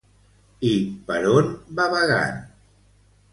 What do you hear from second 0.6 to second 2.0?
I per on va